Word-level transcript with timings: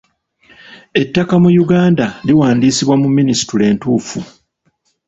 Ettaka 1.01 1.33
mu 1.43 1.49
Uganda 1.63 2.05
liwandiisibwa 2.27 2.95
mu 3.03 3.09
minisitule 3.17 3.63
entuufu. 3.71 4.19